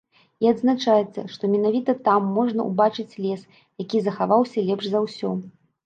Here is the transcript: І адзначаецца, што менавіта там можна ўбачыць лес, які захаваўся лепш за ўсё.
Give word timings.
І 0.45 0.47
адзначаецца, 0.53 1.25
што 1.33 1.43
менавіта 1.53 1.95
там 2.09 2.33
можна 2.39 2.61
ўбачыць 2.73 3.09
лес, 3.29 3.47
які 3.87 3.97
захаваўся 4.11 4.69
лепш 4.69 4.85
за 4.93 4.99
ўсё. 5.09 5.29